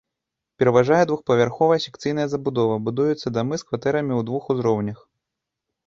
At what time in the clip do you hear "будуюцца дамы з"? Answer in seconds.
2.91-3.71